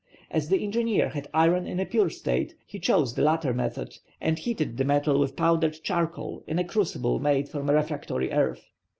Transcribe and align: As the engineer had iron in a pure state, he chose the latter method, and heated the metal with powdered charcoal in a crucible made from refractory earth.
As 0.31 0.49
the 0.49 0.63
engineer 0.63 1.09
had 1.09 1.27
iron 1.31 1.67
in 1.67 1.79
a 1.79 1.85
pure 1.85 2.09
state, 2.09 2.55
he 2.65 2.79
chose 2.79 3.13
the 3.13 3.21
latter 3.21 3.53
method, 3.53 3.99
and 4.19 4.39
heated 4.39 4.77
the 4.77 4.83
metal 4.83 5.19
with 5.19 5.35
powdered 5.35 5.77
charcoal 5.83 6.43
in 6.47 6.57
a 6.57 6.63
crucible 6.63 7.19
made 7.19 7.47
from 7.47 7.69
refractory 7.69 8.31
earth. 8.33 8.65